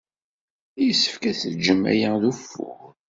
Yessefk 0.85 1.23
ad 1.29 1.37
teǧǧemt 1.41 1.85
aya 1.93 2.11
d 2.21 2.23
ufur. 2.31 2.91